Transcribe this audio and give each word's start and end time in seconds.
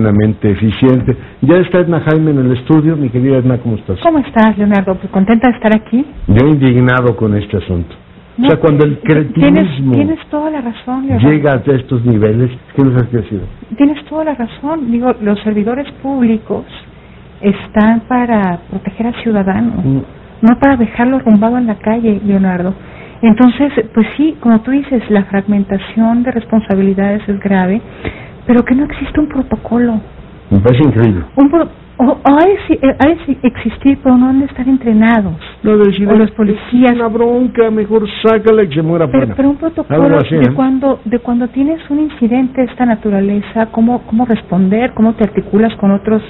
medianamente 0.00 0.50
eficiente. 0.50 1.16
Ya 1.42 1.56
está 1.56 1.80
Edna 1.80 2.00
Jaime 2.00 2.30
en 2.30 2.38
el 2.38 2.52
estudio. 2.56 2.96
Mi 2.96 3.08
querida 3.10 3.38
Edna, 3.38 3.58
¿cómo 3.58 3.76
estás? 3.76 3.98
¿Cómo 4.02 4.18
estás, 4.18 4.56
Leonardo? 4.56 4.94
Pues 4.94 5.10
contenta 5.12 5.48
de 5.48 5.56
estar 5.56 5.74
aquí. 5.74 6.04
Yo 6.26 6.46
indignado 6.46 7.16
con 7.16 7.36
este 7.36 7.58
asunto. 7.58 7.94
o 8.38 8.46
sea, 8.46 8.58
cuando 8.58 8.84
el 8.84 8.98
cretinismo 9.00 9.92
tienes, 9.92 10.18
toda 10.30 10.50
la 10.50 10.60
razón, 10.60 11.06
Leonardo. 11.06 11.30
llega 11.30 11.52
a 11.52 11.76
estos 11.76 12.04
niveles, 12.04 12.50
¿qué 12.74 12.82
nos 12.82 12.96
has 12.96 13.08
crecido? 13.08 13.42
Tienes 13.76 14.04
toda 14.06 14.24
la 14.24 14.34
razón. 14.34 14.90
Digo, 14.90 15.14
los 15.20 15.38
servidores 15.40 15.90
públicos 16.02 16.64
están 17.40 18.00
para 18.00 18.60
proteger 18.70 19.08
al 19.08 19.22
ciudadano, 19.22 19.72
mm. 19.82 20.02
no 20.42 20.58
para 20.58 20.76
dejarlo 20.76 21.18
rumbado 21.20 21.58
en 21.58 21.66
la 21.66 21.76
calle, 21.76 22.20
Leonardo. 22.24 22.74
Entonces, 23.22 23.70
pues 23.92 24.06
sí, 24.16 24.36
como 24.40 24.60
tú 24.62 24.70
dices, 24.70 25.02
la 25.10 25.24
fragmentación 25.24 26.22
de 26.22 26.30
responsabilidades 26.30 27.20
es 27.28 27.38
grave, 27.38 27.82
pero 28.46 28.64
que 28.64 28.74
no 28.74 28.84
existe 28.84 29.20
un 29.20 29.28
protocolo. 29.28 30.00
Me 30.50 30.58
parece 30.60 30.82
increíble. 30.84 31.24
Un 31.36 31.50
o, 32.02 32.18
hay, 32.24 32.56
hay 32.98 33.38
existir, 33.42 33.98
pero 34.02 34.16
no 34.16 34.28
han 34.28 34.40
de 34.40 34.46
estar 34.46 34.66
entrenados. 34.66 35.34
No, 35.62 35.76
decir, 35.76 36.08
o 36.08 36.16
los 36.16 36.30
policías. 36.30 36.92
Una 36.94 37.08
bronca, 37.08 37.70
mejor 37.70 38.08
sácala 38.22 38.64
y 38.64 38.68
que 38.68 38.76
se 38.76 38.82
muera 38.82 39.06
pero, 39.10 39.34
pero 39.36 39.50
un 39.50 39.56
protocolo 39.56 40.08
de, 40.08 40.36
¿eh? 40.36 40.54
cuando, 40.54 41.00
de 41.04 41.18
cuando 41.18 41.48
tienes 41.48 41.78
un 41.90 42.00
incidente 42.00 42.62
de 42.62 42.68
esta 42.68 42.86
naturaleza, 42.86 43.66
cómo, 43.66 44.00
cómo 44.06 44.24
responder, 44.24 44.92
cómo 44.94 45.12
te 45.12 45.24
articulas 45.24 45.74
con 45.76 45.90
otros 45.90 46.22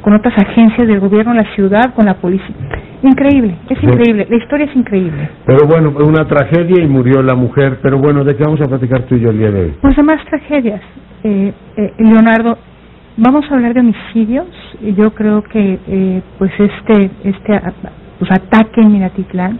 con 0.00 0.14
otras 0.14 0.32
agencias 0.38 0.88
del 0.88 0.98
gobierno, 0.98 1.34
la 1.34 1.54
ciudad, 1.54 1.92
con 1.94 2.06
la 2.06 2.14
policía. 2.14 2.56
Increíble, 3.02 3.56
es 3.68 3.82
increíble, 3.82 4.26
la 4.30 4.36
historia 4.36 4.64
es 4.64 4.74
increíble. 4.74 5.28
Pero 5.44 5.66
bueno, 5.66 5.92
una 6.06 6.26
tragedia 6.26 6.82
y 6.82 6.86
murió 6.86 7.22
la 7.22 7.34
mujer, 7.34 7.78
pero 7.82 7.98
bueno, 7.98 8.24
¿de 8.24 8.34
qué 8.34 8.42
vamos 8.42 8.60
a 8.62 8.66
platicar 8.66 9.02
tú 9.02 9.16
y 9.16 9.20
yo 9.20 9.28
el 9.28 9.38
día 9.38 9.50
de 9.50 9.60
hoy? 9.60 9.74
Pues 9.80 9.94
de 9.94 10.02
más 10.02 10.24
tragedias, 10.24 10.80
eh, 11.24 11.52
eh, 11.76 11.94
Leonardo. 11.98 12.58
Vamos 13.16 13.44
a 13.50 13.54
hablar 13.54 13.74
de 13.74 13.80
homicidios. 13.80 14.46
Yo 14.96 15.12
creo 15.14 15.42
que 15.42 15.78
eh, 15.86 16.22
pues 16.38 16.52
este 16.58 17.10
este 17.24 17.60
pues, 18.18 18.30
ataque 18.30 18.80
en 18.80 18.92
Minatitlán 18.92 19.58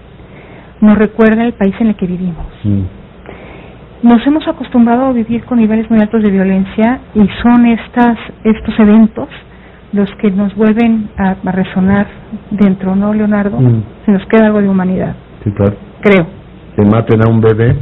nos 0.80 0.96
recuerda 0.96 1.44
el 1.44 1.52
país 1.52 1.74
en 1.80 1.88
el 1.88 1.96
que 1.96 2.06
vivimos. 2.06 2.46
Nos 4.02 4.26
hemos 4.26 4.48
acostumbrado 4.48 5.06
a 5.06 5.12
vivir 5.12 5.44
con 5.44 5.58
niveles 5.58 5.90
muy 5.90 6.00
altos 6.00 6.22
de 6.22 6.30
violencia 6.30 7.00
y 7.14 7.28
son 7.42 7.66
estas 7.66 8.16
estos 8.44 8.78
eventos 8.78 9.28
los 9.92 10.10
que 10.16 10.30
nos 10.30 10.54
vuelven 10.54 11.10
a, 11.16 11.34
resonar 11.50 12.06
dentro, 12.50 12.94
¿no, 12.94 13.12
Leonardo? 13.12 13.58
Mm. 13.58 13.82
Se 14.06 14.12
nos 14.12 14.24
queda 14.26 14.46
algo 14.46 14.60
de 14.62 14.68
humanidad. 14.68 15.14
Sí, 15.42 15.50
claro. 15.50 15.74
Creo. 16.00 16.26
Que 16.76 16.84
maten 16.84 17.22
a 17.26 17.30
un 17.30 17.40
bebé. 17.40 17.76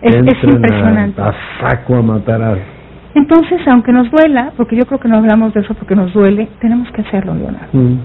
Es, 0.00 0.16
impresionante. 0.16 1.20
A, 1.20 1.32
saco 1.60 1.96
a 1.96 2.02
matar 2.02 2.42
a... 2.42 2.73
Entonces, 3.14 3.60
aunque 3.68 3.92
nos 3.92 4.10
duela, 4.10 4.52
porque 4.56 4.76
yo 4.76 4.86
creo 4.86 4.98
que 4.98 5.08
no 5.08 5.16
hablamos 5.16 5.54
de 5.54 5.60
eso 5.60 5.74
porque 5.74 5.94
nos 5.94 6.12
duele, 6.12 6.48
tenemos 6.60 6.90
que 6.92 7.02
hacerlo, 7.02 7.34
Leonardo. 7.34 7.68
Mm. 7.72 7.98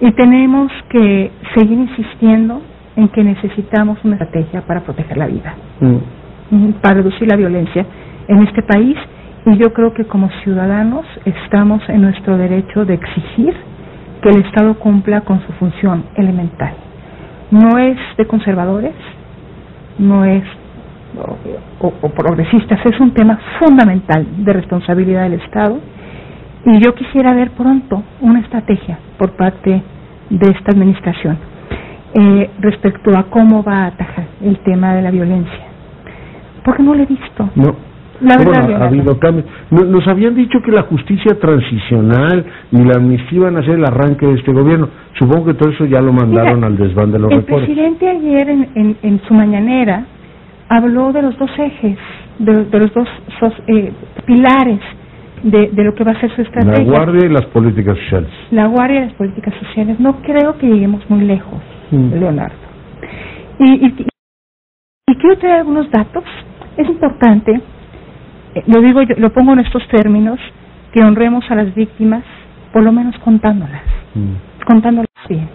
Y 0.00 0.12
tenemos 0.12 0.70
que 0.88 1.30
seguir 1.54 1.78
insistiendo 1.78 2.60
en 2.96 3.08
que 3.08 3.24
necesitamos 3.24 3.98
una 4.04 4.16
estrategia 4.16 4.62
para 4.62 4.80
proteger 4.80 5.16
la 5.16 5.26
vida, 5.26 5.54
mm. 5.80 6.72
para 6.82 6.96
reducir 6.96 7.28
la 7.28 7.36
violencia 7.36 7.86
en 8.28 8.42
este 8.42 8.62
país 8.62 8.96
y 9.46 9.56
yo 9.56 9.72
creo 9.72 9.94
que 9.94 10.04
como 10.04 10.28
ciudadanos 10.42 11.06
estamos 11.24 11.82
en 11.88 12.02
nuestro 12.02 12.36
derecho 12.36 12.84
de 12.84 12.94
exigir 12.94 13.54
que 14.22 14.28
el 14.28 14.44
Estado 14.44 14.74
cumpla 14.78 15.22
con 15.22 15.40
su 15.46 15.52
función 15.54 16.04
elemental. 16.14 16.74
No 17.50 17.78
es 17.78 17.96
de 18.18 18.26
conservadores, 18.26 18.94
no 19.98 20.24
es 20.24 20.44
o, 21.80 22.08
progresistas, 22.10 22.84
es 22.84 23.00
un 23.00 23.12
tema 23.12 23.38
fundamental 23.58 24.26
de 24.38 24.52
responsabilidad 24.52 25.24
del 25.24 25.34
Estado 25.34 25.78
y 26.64 26.78
yo 26.84 26.94
quisiera 26.94 27.34
ver 27.34 27.50
pronto 27.52 28.02
una 28.20 28.40
estrategia 28.40 28.98
por 29.18 29.32
parte 29.32 29.82
de 30.30 30.50
esta 30.50 30.72
administración 30.72 31.38
eh, 32.14 32.50
respecto 32.60 33.16
a 33.16 33.24
cómo 33.24 33.62
va 33.62 33.84
a 33.84 33.86
atajar 33.86 34.26
el 34.42 34.58
tema 34.58 34.94
de 34.94 35.02
la 35.02 35.10
violencia. 35.10 35.64
Porque 36.64 36.82
no 36.82 36.94
lo 36.94 37.02
he 37.02 37.06
visto. 37.06 37.48
No 37.54 37.74
ha 38.28 38.84
habido 38.84 39.18
cambios. 39.18 39.46
Nos 39.70 40.06
habían 40.06 40.34
dicho 40.34 40.60
que 40.62 40.70
la 40.70 40.82
justicia 40.82 41.38
transicional 41.40 42.44
y 42.70 42.84
la 42.84 42.96
amnistía 42.96 43.38
iban 43.38 43.56
a 43.56 43.62
ser 43.62 43.76
el 43.76 43.84
arranque 43.84 44.26
de 44.26 44.34
este 44.34 44.52
gobierno. 44.52 44.88
Supongo 45.18 45.46
que 45.46 45.54
todo 45.54 45.70
eso 45.70 45.86
ya 45.86 46.00
lo 46.00 46.12
mandaron 46.12 46.62
al 46.64 46.76
desván 46.76 47.12
de 47.12 47.18
los 47.18 47.32
El 47.32 47.44
presidente 47.44 48.08
ayer 48.08 48.50
en, 48.50 48.96
en, 49.02 49.20
su 49.26 49.34
mañanera 49.34 50.04
habló 50.70 51.12
de 51.12 51.20
los 51.20 51.38
dos 51.38 51.50
ejes, 51.58 51.98
de, 52.38 52.78
los 52.78 52.94
dos 52.94 53.08
eh, 53.66 53.92
pilares 54.24 54.80
de, 55.42 55.68
de, 55.68 55.84
lo 55.84 55.94
que 55.94 56.04
va 56.04 56.12
a 56.12 56.20
ser 56.20 56.34
su 56.34 56.40
estrategia. 56.40 56.84
La 56.84 56.90
guardia 56.90 57.26
y 57.26 57.28
las 57.28 57.44
políticas 57.46 57.98
sociales. 57.98 58.30
La 58.50 58.66
guardia 58.66 59.00
y 59.00 59.04
las 59.06 59.14
políticas 59.14 59.54
sociales. 59.60 60.00
No 60.00 60.22
creo 60.22 60.56
que 60.56 60.66
lleguemos 60.66 61.02
muy 61.10 61.20
lejos, 61.26 61.60
mm. 61.90 62.14
Leonardo. 62.14 62.56
Y, 63.58 63.86
y, 63.86 64.06
y 65.08 65.14
quiero 65.16 65.36
traer 65.36 65.56
algunos 65.58 65.90
datos. 65.90 66.24
Es 66.78 66.88
importante 66.88 67.60
lo 68.66 68.80
digo, 68.80 69.02
yo, 69.02 69.14
lo 69.16 69.32
pongo 69.32 69.52
en 69.52 69.60
estos 69.60 69.86
términos, 69.88 70.38
que 70.92 71.02
honremos 71.02 71.44
a 71.50 71.54
las 71.54 71.74
víctimas, 71.74 72.24
por 72.72 72.82
lo 72.82 72.92
menos 72.92 73.16
contándolas, 73.20 73.82
mm. 74.14 74.64
contándolas 74.66 75.08
bien. 75.28 75.48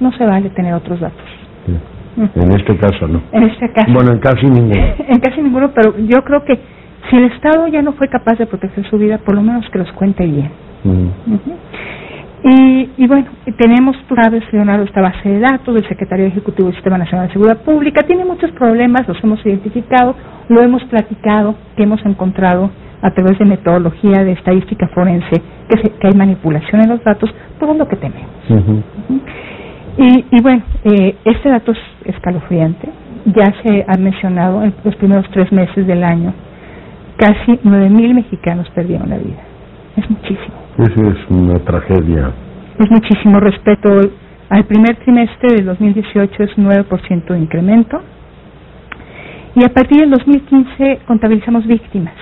No 0.00 0.12
se 0.12 0.24
vale 0.24 0.48
tener 0.50 0.72
otros 0.72 1.00
datos. 1.00 1.26
En 2.34 2.52
este 2.52 2.76
caso 2.76 3.08
no. 3.08 3.22
En 3.32 3.44
este 3.44 3.72
caso. 3.72 3.92
Bueno, 3.92 4.12
en 4.12 4.18
casi 4.18 4.46
ninguno. 4.46 4.74
en 5.08 5.20
casi 5.20 5.42
ninguno, 5.42 5.70
pero 5.74 5.96
yo 5.98 6.22
creo 6.24 6.44
que 6.44 6.58
si 7.08 7.16
el 7.16 7.24
Estado 7.24 7.66
ya 7.68 7.82
no 7.82 7.92
fue 7.92 8.08
capaz 8.08 8.38
de 8.38 8.46
proteger 8.46 8.84
su 8.88 8.98
vida, 8.98 9.18
por 9.18 9.34
lo 9.34 9.42
menos 9.42 9.68
que 9.70 9.78
los 9.78 9.90
cuente 9.92 10.24
bien. 10.24 10.50
Mm. 10.84 11.08
Y, 12.42 12.88
y 12.96 13.06
bueno, 13.06 13.26
tenemos, 13.58 13.96
tú 14.08 14.14
sabes, 14.14 14.42
Leonardo, 14.52 14.84
esta 14.84 15.02
base 15.02 15.28
de 15.28 15.40
datos 15.40 15.74
del 15.74 15.86
Secretario 15.86 16.26
Ejecutivo 16.26 16.68
del 16.68 16.74
Sistema 16.74 16.96
Nacional 16.96 17.26
de 17.26 17.34
Seguridad 17.34 17.58
Pública. 17.62 18.02
Tiene 18.02 18.24
muchos 18.24 18.50
problemas, 18.52 19.06
los 19.06 19.22
hemos 19.22 19.44
identificado, 19.44 20.14
lo 20.48 20.62
hemos 20.62 20.82
platicado, 20.84 21.54
que 21.76 21.82
hemos 21.82 22.04
encontrado 22.06 22.70
a 23.02 23.10
través 23.12 23.38
de 23.38 23.44
metodología 23.44 24.24
de 24.24 24.32
estadística 24.32 24.88
forense, 24.88 25.42
que, 25.68 25.90
que 25.90 26.06
hay 26.06 26.14
manipulación 26.14 26.82
en 26.82 26.90
los 26.90 27.04
datos, 27.04 27.30
todo 27.58 27.74
lo 27.74 27.86
que 27.88 27.96
tenemos. 27.96 28.30
Y, 30.00 30.24
y, 30.30 30.40
bueno, 30.40 30.62
eh, 30.84 31.14
este 31.26 31.50
dato 31.50 31.72
es 31.72 31.78
escalofriante. 32.06 32.88
Ya 33.26 33.52
se 33.62 33.84
ha 33.86 33.98
mencionado 33.98 34.64
en 34.64 34.74
los 34.82 34.96
primeros 34.96 35.26
tres 35.30 35.52
meses 35.52 35.86
del 35.86 36.02
año, 36.02 36.32
casi 37.18 37.52
9.000 37.52 38.14
mexicanos 38.14 38.68
perdieron 38.70 39.10
la 39.10 39.18
vida. 39.18 39.42
Es 39.96 40.08
muchísimo. 40.08 40.54
Eso 40.78 41.10
es 41.10 41.30
una 41.30 41.58
tragedia. 41.58 42.32
Es 42.78 42.90
muchísimo 42.90 43.40
respeto. 43.40 44.10
Al 44.48 44.64
primer 44.64 44.96
trimestre 44.96 45.56
del 45.56 45.66
2018 45.66 46.42
es 46.44 46.56
un 46.56 46.66
9% 46.66 47.26
de 47.26 47.38
incremento. 47.38 48.00
Y 49.54 49.64
a 49.64 49.68
partir 49.68 50.00
del 50.00 50.10
2015 50.10 51.00
contabilizamos 51.06 51.66
víctimas. 51.66 52.14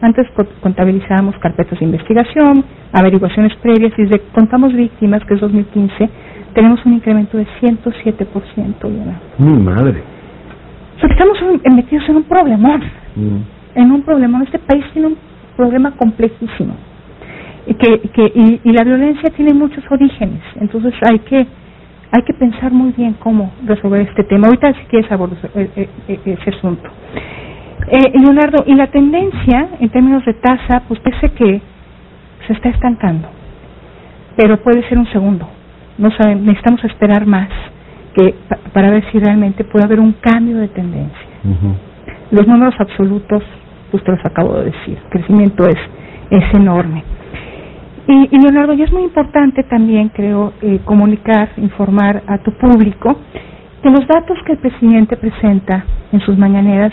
Antes 0.00 0.26
contabilizábamos 0.60 1.36
carpetas 1.38 1.78
de 1.78 1.84
investigación, 1.84 2.64
averiguaciones 2.92 3.54
previas, 3.56 3.92
y 3.96 4.02
desde 4.02 4.20
que 4.20 4.28
contamos 4.34 4.72
víctimas, 4.74 5.24
que 5.24 5.34
es 5.34 5.40
2015, 5.40 6.10
tenemos 6.54 6.84
un 6.84 6.94
incremento 6.94 7.38
de 7.38 7.46
107%. 7.60 9.18
Mi 9.38 9.58
madre. 9.58 10.02
Porque 11.00 11.14
estamos 11.14 11.38
metidos 11.74 12.08
en 12.08 12.16
un 12.16 12.24
problemón. 12.24 12.82
Mm. 13.16 13.38
En 13.74 13.92
un 13.92 14.02
problemón. 14.02 14.42
Este 14.42 14.58
país 14.58 14.84
tiene 14.92 15.08
un 15.08 15.16
problema 15.56 15.90
complejísimo 15.92 16.74
que, 17.72 18.00
que 18.10 18.32
y, 18.34 18.60
y, 18.62 18.72
la 18.72 18.84
violencia 18.84 19.30
tiene 19.30 19.54
muchos 19.54 19.82
orígenes 19.90 20.42
entonces 20.60 20.92
hay 21.02 21.18
que 21.20 21.46
hay 22.10 22.22
que 22.22 22.34
pensar 22.34 22.70
muy 22.70 22.92
bien 22.92 23.14
cómo 23.14 23.52
resolver 23.64 24.02
este 24.02 24.24
tema 24.24 24.48
ahorita 24.48 24.74
si 24.74 24.84
quieres 24.86 25.10
abordar 25.10 25.38
eh, 25.54 25.88
eh, 26.08 26.36
eh, 27.88 28.12
Leonardo 28.14 28.64
y 28.66 28.74
la 28.74 28.86
tendencia 28.88 29.68
en 29.80 29.88
términos 29.90 30.24
de 30.24 30.34
tasa 30.34 30.82
pues 30.88 31.00
parece 31.00 31.30
que 31.30 31.60
se 32.46 32.52
está 32.52 32.68
estancando 32.70 33.28
pero 34.36 34.60
puede 34.62 34.86
ser 34.88 34.98
un 34.98 35.06
segundo. 35.06 35.48
No 35.98 36.10
saben 36.12 36.44
necesitamos 36.44 36.84
esperar 36.84 37.26
más 37.26 37.48
que 38.14 38.34
para 38.72 38.90
ver 38.90 39.04
si 39.10 39.18
realmente 39.18 39.64
puede 39.64 39.84
haber 39.84 40.00
un 40.00 40.12
cambio 40.12 40.58
de 40.58 40.68
tendencia. 40.68 41.26
Los 42.30 42.46
números 42.46 42.74
absolutos 42.78 43.42
pues 43.90 44.02
te 44.02 44.10
los 44.10 44.24
acabo 44.24 44.54
de 44.54 44.66
decir 44.66 44.98
el 45.04 45.10
crecimiento 45.10 45.66
es 45.68 45.78
es 46.30 46.54
enorme. 46.54 47.04
Y, 48.06 48.38
Leonardo, 48.38 48.74
y 48.74 48.82
es 48.82 48.92
muy 48.92 49.02
importante 49.02 49.62
también, 49.62 50.10
creo, 50.10 50.52
eh, 50.60 50.78
comunicar, 50.84 51.48
informar 51.56 52.22
a 52.26 52.36
tu 52.36 52.52
público 52.52 53.16
que 53.82 53.88
los 53.88 54.06
datos 54.06 54.36
que 54.44 54.52
el 54.52 54.58
presidente 54.58 55.16
presenta 55.16 55.84
en 56.12 56.20
sus 56.20 56.36
mañaneras 56.36 56.92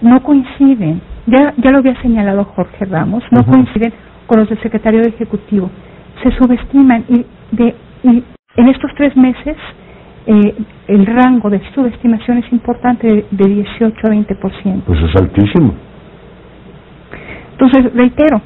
no 0.00 0.22
coinciden, 0.22 1.00
ya, 1.26 1.54
ya 1.56 1.70
lo 1.70 1.78
había 1.78 2.00
señalado 2.02 2.44
Jorge 2.44 2.84
Ramos, 2.84 3.24
no 3.30 3.44
coinciden 3.44 3.92
con 4.26 4.40
los 4.40 4.48
del 4.48 4.60
secretario 4.60 5.02
de 5.02 5.08
Ejecutivo, 5.08 5.70
se 6.22 6.30
subestiman 6.32 7.04
y, 7.08 7.24
de, 7.52 7.74
y 8.04 8.24
en 8.56 8.68
estos 8.68 8.90
tres 8.96 9.16
meses 9.16 9.56
eh, 10.26 10.54
el 10.88 11.06
rango 11.06 11.50
de 11.50 11.60
subestimación 11.74 12.38
es 12.38 12.52
importante 12.52 13.06
de, 13.06 13.26
de 13.30 13.48
18 13.48 13.96
a 14.04 14.10
20%. 14.10 14.82
Pues 14.84 15.00
es 15.02 15.16
altísimo. 15.16 15.74
Entonces, 17.52 17.92
reitero, 17.94 18.40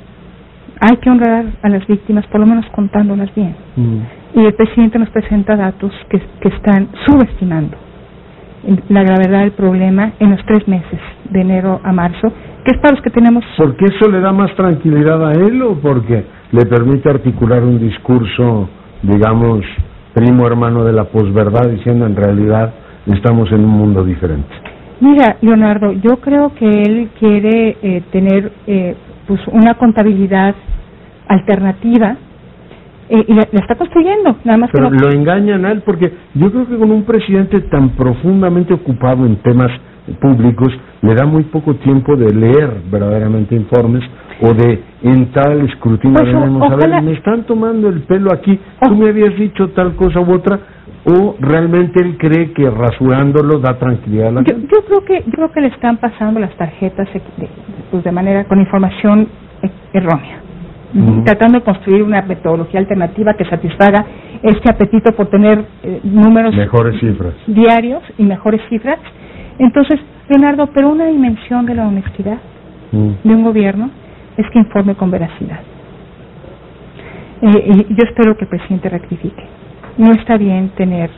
hay 0.80 0.96
que 0.96 1.10
honrar 1.10 1.46
a 1.62 1.68
las 1.68 1.86
víctimas, 1.86 2.26
por 2.28 2.40
lo 2.40 2.46
menos 2.46 2.64
contándolas 2.72 3.34
bien. 3.34 3.54
Mm. 3.76 3.98
Y 4.34 4.44
el 4.46 4.54
presidente 4.54 4.98
nos 4.98 5.10
presenta 5.10 5.56
datos 5.56 5.92
que, 6.08 6.20
que 6.40 6.48
están 6.48 6.88
subestimando 7.04 7.76
la 8.88 9.02
gravedad 9.02 9.40
del 9.40 9.52
problema 9.52 10.12
en 10.18 10.30
los 10.30 10.44
tres 10.46 10.66
meses, 10.68 11.00
de 11.30 11.40
enero 11.40 11.80
a 11.82 11.92
marzo, 11.92 12.32
que 12.64 12.72
es 12.72 12.78
para 12.78 12.94
los 12.94 13.02
que 13.02 13.10
tenemos... 13.10 13.44
¿Porque 13.56 13.86
eso 13.86 14.10
le 14.10 14.20
da 14.20 14.32
más 14.32 14.54
tranquilidad 14.54 15.26
a 15.26 15.32
él 15.32 15.60
o 15.62 15.74
porque 15.74 16.24
le 16.52 16.66
permite 16.66 17.10
articular 17.10 17.62
un 17.64 17.78
discurso, 17.78 18.68
digamos, 19.02 19.64
primo 20.14 20.46
hermano 20.46 20.84
de 20.84 20.92
la 20.92 21.04
posverdad, 21.04 21.68
diciendo 21.70 22.06
en 22.06 22.16
realidad 22.16 22.72
estamos 23.06 23.50
en 23.50 23.64
un 23.64 23.70
mundo 23.70 24.04
diferente? 24.04 24.48
Mira, 25.00 25.36
Leonardo, 25.40 25.92
yo 25.92 26.18
creo 26.18 26.54
que 26.54 26.68
él 26.68 27.08
quiere 27.18 27.76
eh, 27.82 28.02
tener 28.12 28.52
eh, 28.68 28.94
pues 29.26 29.40
una 29.48 29.74
contabilidad 29.74 30.54
alternativa 31.26 32.16
y 33.28 33.34
la, 33.34 33.42
está 33.42 33.74
construyendo, 33.74 34.36
nada 34.44 34.58
más 34.58 34.70
Pero 34.72 34.90
que 34.90 34.96
lo 34.98 35.10
engañan 35.10 35.64
a 35.64 35.72
él 35.72 35.82
porque 35.84 36.12
yo 36.34 36.50
creo 36.50 36.66
que 36.68 36.76
con 36.78 36.90
un 36.90 37.04
presidente 37.04 37.60
tan 37.62 37.90
profundamente 37.90 38.72
ocupado 38.74 39.26
en 39.26 39.36
temas 39.36 39.70
públicos 40.20 40.68
le 41.02 41.14
da 41.14 41.26
muy 41.26 41.44
poco 41.44 41.74
tiempo 41.76 42.16
de 42.16 42.32
leer 42.34 42.70
verdaderamente 42.90 43.54
informes 43.54 44.02
o 44.40 44.52
de 44.54 44.82
entrar 45.02 45.50
al 45.52 45.60
escrutinio 45.68 46.18
Pues, 46.18 46.28
de 46.32 46.36
o- 46.36 46.42
a 46.64 46.68
ver, 46.70 46.78
ojalá- 46.88 47.02
me 47.02 47.12
están 47.12 47.44
tomando 47.44 47.88
el 47.88 48.00
pelo 48.02 48.32
aquí, 48.32 48.58
tú 48.80 48.90
Oh. 48.92 48.94
me 48.96 49.08
habías 49.10 49.36
dicho 49.36 49.68
tal 49.70 49.94
cosa 49.94 50.20
u 50.20 50.32
otra, 50.32 50.58
o 51.04 51.36
realmente 51.40 52.00
él 52.02 52.16
cree 52.18 52.52
que 52.52 52.68
rasurándolo 52.70 53.58
da 53.58 53.78
tranquilidad 53.78 54.28
a 54.28 54.32
la 54.32 54.42
yo, 54.42 54.54
gente. 54.54 54.68
yo 54.72 54.84
creo 54.84 55.04
que 55.04 55.24
yo 55.26 55.32
creo 55.32 55.52
que 55.52 55.60
le 55.60 55.66
están 55.68 55.96
pasando 55.98 56.40
las 56.40 56.54
tarjetas 56.56 57.08
de, 57.12 57.20
pues 57.90 58.04
de 58.04 58.12
manera 58.12 58.44
con 58.44 58.58
información 58.60 59.28
eh, 59.62 59.70
tratando 61.24 61.58
de 61.58 61.64
construir 61.64 62.02
una 62.02 62.22
metodología 62.22 62.80
alternativa 62.80 63.34
que 63.34 63.44
satisfaga 63.46 64.04
este 64.42 64.70
apetito 64.70 65.12
por 65.12 65.28
tener 65.28 65.64
eh, 65.82 66.00
números 66.04 66.54
Mejores 66.54 66.98
cifras. 67.00 67.34
diarios 67.46 68.02
y 68.18 68.24
mejores 68.24 68.60
cifras. 68.68 68.98
Entonces, 69.58 69.98
Leonardo, 70.28 70.66
pero 70.74 70.90
una 70.90 71.06
dimensión 71.06 71.66
de 71.66 71.74
la 71.74 71.86
honestidad 71.88 72.38
de 72.92 73.34
un 73.34 73.42
gobierno 73.42 73.90
es 74.36 74.46
que 74.50 74.58
informe 74.58 74.94
con 74.94 75.10
veracidad. 75.10 75.60
Eh, 77.42 77.84
y 77.88 77.94
yo 77.94 78.04
espero 78.04 78.36
que 78.36 78.44
el 78.44 78.48
presidente 78.50 78.88
rectifique. 78.88 79.42
No 79.96 80.12
está 80.12 80.36
bien 80.36 80.70
tener 80.76 81.10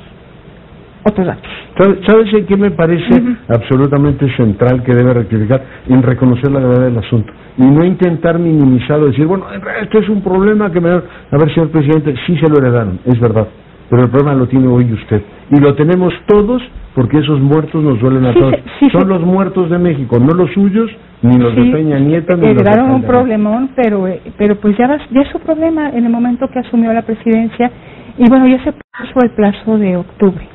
otros 1.05 1.27
datos. 1.27 1.51
¿Sabe- 1.77 1.99
¿Sabes 2.07 2.33
en 2.35 2.47
qué 2.47 2.57
me 2.57 2.71
parece 2.71 3.21
absolutamente 3.49 4.29
central 4.37 4.83
que 4.85 4.95
debe 4.95 5.13
rectificar? 5.15 5.63
En 5.89 6.03
reconocer 6.03 6.51
la 6.53 6.61
gravedad 6.61 6.85
del 6.87 6.99
asunto. 6.99 7.33
Y 7.59 7.63
no 7.67 7.85
intentar 7.85 8.39
minimizar 8.39 9.01
o 9.01 9.07
decir, 9.07 9.27
bueno, 9.27 9.45
esto 9.83 9.99
es 9.99 10.09
un 10.09 10.23
problema 10.23 10.71
que 10.71 10.81
me... 10.81 10.91
A 10.91 11.03
ver, 11.33 11.53
señor 11.55 11.71
presidente, 11.71 12.15
sí 12.27 12.37
se 12.39 12.49
lo 12.49 12.59
heredaron, 12.59 12.99
es 13.05 13.19
verdad. 13.21 13.47
Pero 13.91 14.03
el 14.05 14.09
problema 14.11 14.35
lo 14.35 14.47
tiene 14.47 14.67
hoy 14.69 14.93
usted. 14.93 15.23
Y 15.51 15.61
lo 15.61 15.75
tenemos 15.75 16.13
todos 16.27 16.63
porque 16.95 17.19
esos 17.19 17.41
muertos 17.41 17.83
nos 17.83 17.99
duelen 18.01 18.25
a 18.27 18.33
Sí, 18.33 18.39
todos. 18.39 18.55
sí, 18.81 18.91
Son 18.91 19.03
sí. 19.03 19.07
los 19.09 19.21
muertos 19.23 19.69
de 19.69 19.79
México, 19.79 20.17
no 20.21 20.33
los 20.33 20.51
suyos, 20.53 20.91
ni 21.23 21.39
los 21.39 21.55
de 21.57 21.65
Peña 21.73 21.99
Nieto, 21.99 22.37
ni 22.37 22.43
los 22.47 22.55
de 22.57 22.61
heredaron 22.63 22.91
un 22.93 23.03
problemón, 23.03 23.71
pero 23.75 24.07
eh, 24.07 24.21
pero 24.39 24.55
pues 24.57 24.77
ya, 24.79 24.97
ya 25.11 25.21
es 25.23 25.29
su 25.29 25.41
problema 25.41 25.91
en 25.91 26.05
el 26.05 26.11
momento 26.13 26.47
que 26.49 26.61
asumió 26.61 26.93
la 26.93 27.03
presidencia 27.03 27.71
y 28.17 28.29
bueno, 28.29 28.47
ya 28.47 28.63
se 28.63 28.73
puso 28.73 29.19
el 29.25 29.31
plazo 29.31 29.77
de 29.77 29.97
octubre. 29.97 30.49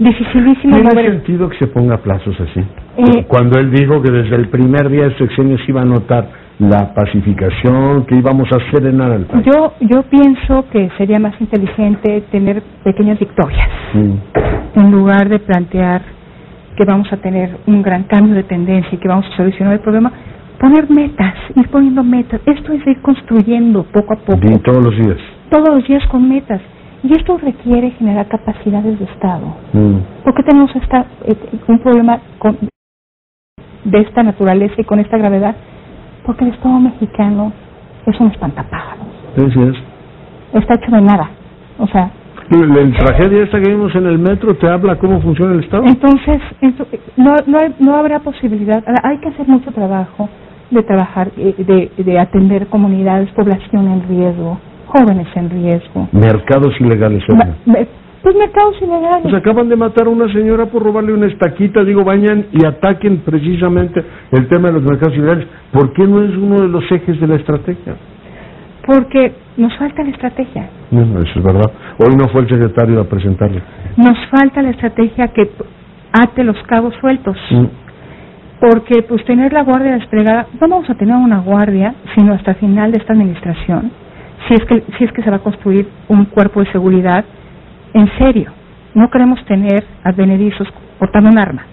Dificilísimo 0.00 0.74
¿Tiene 0.74 0.90
mover- 0.90 1.10
sentido 1.12 1.48
que 1.50 1.58
se 1.58 1.66
ponga 1.68 1.98
plazos 1.98 2.34
así? 2.40 2.60
Eh, 2.96 3.24
Cuando 3.28 3.60
él 3.60 3.70
dijo 3.70 4.00
que 4.02 4.10
desde 4.10 4.34
el 4.36 4.48
primer 4.48 4.88
día 4.88 5.04
de 5.08 5.14
sexenio 5.18 5.56
se 5.58 5.64
iba 5.70 5.82
a 5.82 5.84
notar 5.84 6.26
la 6.58 6.92
pacificación, 6.94 8.04
que 8.06 8.16
íbamos 8.16 8.48
a 8.52 8.58
serenar 8.70 9.12
al 9.12 9.24
país. 9.26 9.44
Yo 9.46 9.74
yo 9.80 10.02
pienso 10.04 10.64
que 10.72 10.90
sería 10.98 11.18
más 11.18 11.38
inteligente 11.40 12.22
tener 12.32 12.62
pequeñas 12.84 13.18
victorias 13.18 13.68
Mm. 13.94 14.78
en 14.80 14.90
lugar 14.90 15.28
de 15.28 15.38
plantear 15.38 16.02
que 16.76 16.84
vamos 16.86 17.12
a 17.12 17.16
tener 17.18 17.58
un 17.66 17.82
gran 17.82 18.04
cambio 18.04 18.34
de 18.34 18.42
tendencia 18.44 18.90
y 18.92 18.96
que 18.98 19.08
vamos 19.08 19.26
a 19.32 19.36
solucionar 19.36 19.74
el 19.74 19.80
problema, 19.80 20.10
poner 20.58 20.88
metas, 20.90 21.34
ir 21.56 21.68
poniendo 21.68 22.02
metas. 22.02 22.40
Esto 22.46 22.72
es 22.72 22.86
ir 22.86 23.00
construyendo 23.02 23.82
poco 23.84 24.14
a 24.14 24.16
poco. 24.16 24.40
Y 24.42 24.58
todos 24.58 24.82
los 24.84 24.96
días. 24.96 25.18
todos 25.50 25.68
los 25.74 25.86
días 25.86 26.06
con 26.08 26.26
metas. 26.28 26.60
Y 27.02 27.14
esto 27.14 27.38
requiere 27.38 27.90
generar 27.92 28.26
capacidades 28.28 28.98
de 28.98 29.04
Estado. 29.06 29.46
Mm. 29.72 29.96
¿Por 30.24 30.34
qué 30.34 30.42
tenemos 30.42 30.74
esta, 30.76 31.06
eh, 31.24 31.36
un 31.68 31.78
problema 31.78 32.18
con- 32.38 32.58
de 33.84 33.98
esta 34.00 34.22
naturaleza 34.22 34.74
y 34.78 34.84
con 34.84 35.00
esta 35.00 35.16
gravedad? 35.16 35.56
Porque 36.26 36.44
el 36.44 36.50
Estado 36.52 36.78
mexicano 36.78 37.52
es 38.06 38.20
un 38.20 38.28
espantapájaros. 38.30 39.06
Sí, 39.36 39.50
sí 39.52 39.60
es. 39.62 39.76
Está 40.62 40.74
hecho 40.74 40.90
de 40.90 41.00
nada. 41.00 41.30
O 41.78 41.86
sea, 41.86 42.10
La, 42.50 42.58
la 42.66 42.90
tragedia 42.98 43.44
esta 43.44 43.60
que 43.60 43.68
vimos 43.70 43.94
en 43.94 44.06
el 44.06 44.18
metro 44.18 44.56
te 44.56 44.68
habla 44.68 44.96
cómo 44.96 45.20
funciona 45.22 45.54
el 45.54 45.60
Estado. 45.60 45.84
entonces 45.86 46.42
ento- 46.60 46.86
no, 47.16 47.34
no, 47.46 47.58
no 47.78 47.96
habrá 47.96 48.18
posibilidad. 48.20 48.82
Hay 49.04 49.18
que 49.18 49.28
hacer 49.28 49.46
mucho 49.48 49.70
trabajo 49.72 50.28
de 50.70 50.82
trabajar, 50.82 51.30
eh, 51.36 51.54
de, 51.96 52.02
de 52.04 52.18
atender 52.18 52.66
comunidades, 52.66 53.30
población 53.32 53.88
en 53.88 54.08
riesgo, 54.08 54.58
jóvenes 54.90 55.26
en 55.34 55.50
riesgo. 55.50 56.08
Mercados 56.12 56.74
ilegales. 56.80 57.22
Me- 57.66 57.86
pues 58.22 58.36
mercados 58.36 58.76
ilegales. 58.82 59.22
Pues 59.22 59.34
acaban 59.34 59.68
de 59.70 59.76
matar 59.76 60.06
a 60.06 60.10
una 60.10 60.30
señora 60.32 60.66
por 60.66 60.82
robarle 60.82 61.14
una 61.14 61.26
estaquita, 61.26 61.82
digo, 61.84 62.04
vayan 62.04 62.46
y 62.52 62.66
ataquen 62.66 63.18
precisamente 63.24 64.04
el 64.32 64.46
tema 64.48 64.68
de 64.68 64.74
los 64.74 64.82
mercados 64.82 65.16
ilegales. 65.16 65.46
¿Por 65.72 65.92
qué 65.94 66.06
no 66.06 66.22
es 66.22 66.36
uno 66.36 66.60
de 66.60 66.68
los 66.68 66.84
ejes 66.92 67.18
de 67.18 67.26
la 67.26 67.36
estrategia? 67.36 67.94
Porque 68.86 69.32
nos 69.56 69.74
falta 69.78 70.02
la 70.02 70.10
estrategia. 70.10 70.68
No, 70.90 71.04
no, 71.06 71.20
eso 71.20 71.38
es 71.38 71.42
verdad. 71.44 71.70
Hoy 71.98 72.14
no 72.16 72.28
fue 72.28 72.42
el 72.42 72.48
secretario 72.48 73.00
a 73.00 73.04
presentarle. 73.04 73.62
Nos 73.96 74.18
falta 74.30 74.60
la 74.62 74.70
estrategia 74.70 75.28
que 75.28 75.50
ate 76.12 76.44
los 76.44 76.56
cabos 76.64 76.94
sueltos. 77.00 77.36
Mm. 77.50 77.64
Porque 78.60 79.02
pues 79.02 79.24
tener 79.24 79.52
la 79.54 79.62
guardia 79.62 79.92
desplegada, 79.94 80.46
no 80.60 80.68
vamos 80.68 80.90
a 80.90 80.94
tener 80.94 81.14
una 81.16 81.38
guardia 81.38 81.94
sino 82.14 82.34
hasta 82.34 82.50
el 82.50 82.56
final 82.58 82.92
de 82.92 82.98
esta 82.98 83.14
administración, 83.14 83.90
si 84.48 84.54
es 84.54 84.64
que 84.64 84.82
si 84.98 85.04
es 85.04 85.12
que 85.12 85.22
se 85.22 85.30
va 85.30 85.36
a 85.36 85.40
construir 85.40 85.88
un 86.08 86.24
cuerpo 86.26 86.60
de 86.60 86.70
seguridad 86.72 87.24
en 87.94 88.08
serio. 88.18 88.52
No 88.94 89.10
queremos 89.10 89.44
tener 89.44 89.84
advenedizos 90.02 90.68
portando 90.98 91.30
un 91.30 91.38
arma. 91.38 91.64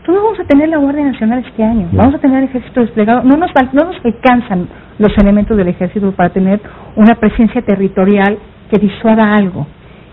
Entonces 0.00 0.14
no 0.14 0.24
vamos 0.24 0.40
a 0.40 0.44
tener 0.44 0.68
la 0.68 0.78
Guardia 0.78 1.04
Nacional 1.04 1.44
este 1.46 1.62
año, 1.62 1.88
vamos 1.92 2.14
a 2.14 2.18
tener 2.18 2.38
el 2.38 2.44
ejército 2.44 2.80
desplegado, 2.80 3.22
no 3.22 3.36
nos, 3.36 3.50
no 3.72 3.84
nos 3.84 4.04
alcanzan 4.04 4.66
los 4.98 5.12
elementos 5.18 5.56
del 5.56 5.68
ejército 5.68 6.12
para 6.12 6.30
tener 6.30 6.60
una 6.96 7.14
presencia 7.16 7.60
territorial 7.62 8.38
que 8.70 8.78
disuada 8.78 9.34
algo. 9.34 9.66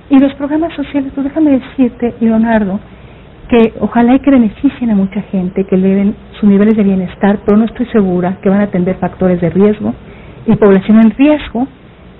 Y 0.10 0.20
los 0.20 0.34
programas 0.36 0.74
sociales, 0.74 1.12
pues 1.14 1.26
déjame 1.26 1.52
decirte, 1.52 2.16
Leonardo, 2.20 2.80
que 3.50 3.74
ojalá 3.80 4.16
y 4.16 4.20
que 4.20 4.32
beneficien 4.32 4.92
a 4.92 4.96
mucha 4.96 5.22
gente, 5.24 5.66
que 5.66 5.76
eleven 5.76 6.16
sus 6.40 6.50
niveles 6.50 6.76
de 6.76 6.84
bienestar, 6.84 7.40
pero 7.46 7.58
no 7.58 7.66
estoy 7.66 7.86
segura 7.88 8.38
que 8.42 8.50
van 8.50 8.62
a 8.62 8.66
atender 8.66 8.96
factores 8.98 9.40
de 9.40 9.50
riesgo 9.50 9.94
y 10.48 10.56
población 10.56 11.00
en 11.02 11.12
riesgo, 11.12 11.68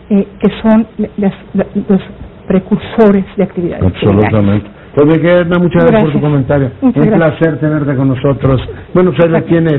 eh, 0.10 0.28
que 0.40 0.50
son 0.62 0.86
las- 1.18 1.34
la- 1.54 1.66
los 1.90 2.02
precursores 2.48 3.26
de 3.36 3.44
actividades. 3.44 3.84
Absolutamente. 3.86 4.70
Pues, 4.96 5.20
Edna, 5.24 5.60
muchas 5.60 5.84
gracias 5.86 6.02
por 6.02 6.12
tu 6.12 6.20
Gracias. 6.20 6.22
comentario. 6.24 6.72
Muchas 6.82 7.04
Un 7.06 7.10
gracias. 7.12 7.38
placer 7.40 7.60
tenerte 7.60 7.96
con 7.96 8.08
nosotros. 8.08 8.70
Bueno, 8.94 9.12
pues 9.12 9.26
ahí 9.26 9.32
la 9.32 9.42
tiene 9.42 9.72